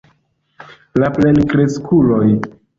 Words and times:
La 1.05 1.11
plenkreskuloj. 1.19 2.27